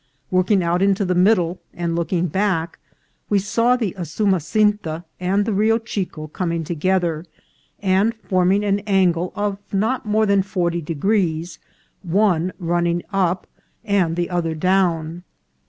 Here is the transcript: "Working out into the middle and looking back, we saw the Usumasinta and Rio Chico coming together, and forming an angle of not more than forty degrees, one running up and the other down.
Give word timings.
"Working 0.31 0.63
out 0.63 0.81
into 0.81 1.05
the 1.05 1.13
middle 1.13 1.59
and 1.75 1.95
looking 1.95 2.25
back, 2.25 2.79
we 3.29 3.37
saw 3.37 3.75
the 3.75 3.93
Usumasinta 3.99 5.03
and 5.19 5.47
Rio 5.47 5.77
Chico 5.77 6.25
coming 6.25 6.63
together, 6.63 7.27
and 7.83 8.15
forming 8.15 8.63
an 8.63 8.79
angle 8.87 9.31
of 9.35 9.59
not 9.71 10.03
more 10.07 10.25
than 10.25 10.41
forty 10.41 10.81
degrees, 10.81 11.59
one 12.01 12.51
running 12.57 13.03
up 13.13 13.45
and 13.85 14.15
the 14.15 14.31
other 14.31 14.55
down. 14.55 15.21